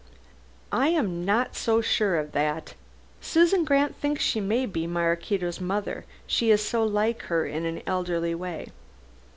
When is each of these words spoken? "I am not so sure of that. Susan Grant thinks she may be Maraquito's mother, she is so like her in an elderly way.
"I 0.71 0.87
am 0.87 1.23
not 1.25 1.55
so 1.55 1.79
sure 1.79 2.17
of 2.17 2.31
that. 2.31 2.73
Susan 3.21 3.63
Grant 3.63 3.95
thinks 3.95 4.23
she 4.23 4.39
may 4.41 4.65
be 4.65 4.87
Maraquito's 4.87 5.61
mother, 5.61 6.05
she 6.25 6.49
is 6.49 6.65
so 6.65 6.83
like 6.83 7.21
her 7.25 7.45
in 7.45 7.65
an 7.67 7.83
elderly 7.85 8.33
way. 8.33 8.69